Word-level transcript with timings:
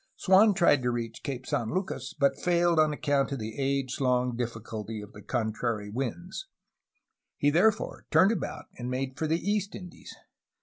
Swan 0.15 0.55
tried 0.55 0.81
to 0.81 0.89
reach 0.89 1.21
Cape 1.21 1.45
San 1.45 1.69
Lucas, 1.71 2.15
but 2.15 2.35
failed 2.39 2.79
on 2.79 2.91
account 2.91 3.31
of 3.31 3.37
the 3.37 3.59
age 3.59 4.01
long 4.01 4.35
difficulty 4.35 4.99
of 4.99 5.13
the 5.13 5.21
contrary 5.21 5.91
winds. 5.91 6.47
He 7.37 7.51
therefore 7.51 8.07
turned 8.09 8.31
about, 8.31 8.65
and 8.79 8.89
made 8.89 9.15
for 9.15 9.27
the 9.27 9.37
East 9.47 9.75
Indies. 9.75 10.15